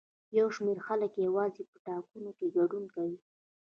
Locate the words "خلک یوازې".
0.87-1.63